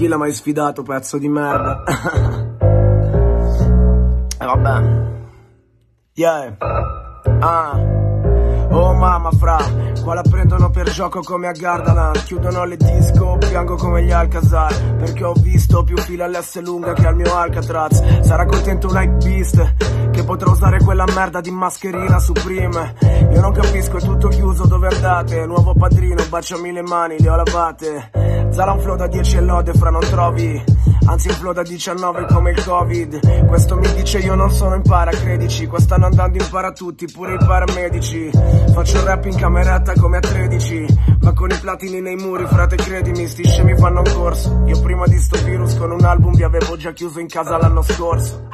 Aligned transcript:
Chi 0.00 0.06
l'ha 0.06 0.16
mai 0.16 0.32
sfidato, 0.32 0.82
pezzo 0.82 1.18
di 1.18 1.28
merda? 1.28 1.82
E 4.40 4.46
vabbè. 4.46 4.82
Yeah. 6.14 6.56
Ah. 7.40 7.78
Oh 8.70 8.94
mamma 8.94 9.30
fra, 9.32 9.58
qua 10.02 10.14
la 10.14 10.22
prendono 10.22 10.70
per 10.70 10.88
gioco 10.88 11.20
come 11.20 11.48
a 11.48 11.52
Gardaland 11.52 12.22
Chiudono 12.22 12.64
le 12.64 12.76
disco, 12.78 13.36
piango 13.38 13.74
come 13.74 14.02
gli 14.02 14.10
Alcazar 14.10 14.96
Perché 14.96 15.24
ho 15.24 15.34
visto 15.34 15.82
più 15.82 15.98
fila 15.98 16.24
all'S 16.24 16.62
lunga 16.62 16.94
che 16.94 17.06
al 17.06 17.16
mio 17.16 17.36
Alcatraz 17.36 18.22
Sarà 18.22 18.46
contento 18.46 18.88
un 18.88 18.96
hype 18.96 19.24
beast 19.24 19.74
Che 20.10 20.24
potrò 20.24 20.52
usare 20.52 20.82
quella 20.82 21.04
merda 21.04 21.42
di 21.42 21.50
mascherina 21.50 22.18
Supreme 22.18 22.94
Io 23.32 23.40
non 23.40 23.52
capisco, 23.52 23.98
è 23.98 24.00
tutto 24.00 24.28
chiuso, 24.28 24.66
dove 24.66 24.88
andate? 24.88 25.44
Nuovo 25.44 25.74
padrino, 25.74 26.24
baciami 26.26 26.72
le 26.72 26.82
mani, 26.82 27.18
le 27.18 27.28
ho 27.28 27.36
lavate 27.36 28.19
Zala 28.50 28.72
un 28.72 28.80
flow 28.80 28.96
da 28.96 29.06
10 29.06 29.36
e 29.36 29.40
lode, 29.40 29.72
fra 29.72 29.90
non 29.90 30.00
trovi. 30.00 30.62
Anzi 31.06 31.28
un 31.28 31.34
flow 31.34 31.52
da 31.52 31.62
19 31.62 32.26
come 32.26 32.50
il 32.50 32.64
covid. 32.64 33.46
Questo 33.46 33.76
mi 33.76 33.92
dice 33.94 34.18
io 34.18 34.34
non 34.34 34.50
sono 34.50 34.74
in 34.74 34.82
paracredici. 34.82 35.66
Qua 35.66 35.80
stanno 35.80 36.06
andando 36.06 36.42
in 36.42 36.48
para 36.50 36.72
tutti, 36.72 37.06
pure 37.06 37.34
i 37.34 37.38
paramedici. 37.38 38.30
Faccio 38.72 39.04
rap 39.04 39.24
in 39.24 39.36
cameretta 39.36 39.92
come 39.94 40.18
a 40.18 40.20
13 40.20 40.86
Ma 41.22 41.32
con 41.32 41.50
i 41.50 41.58
platini 41.58 42.00
nei 42.00 42.16
muri, 42.16 42.46
frate 42.46 42.76
credimi 42.76 43.26
Sti 43.26 43.46
scemi 43.46 43.76
fanno 43.76 44.00
un 44.00 44.12
corso. 44.14 44.62
Io 44.66 44.80
prima 44.80 45.06
di 45.06 45.18
sto 45.18 45.38
virus 45.44 45.76
con 45.76 45.90
un 45.90 46.04
album 46.04 46.34
vi 46.34 46.44
avevo 46.44 46.76
già 46.76 46.92
chiuso 46.92 47.20
in 47.20 47.26
casa 47.26 47.56
l'anno 47.56 47.82
scorso! 47.82 48.48